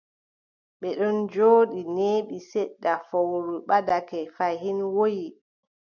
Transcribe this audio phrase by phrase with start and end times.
[0.79, 5.25] Ɓe ɗon njooɗi, neeɓi seɗɗa, fowru ɓadake fayin, woyi.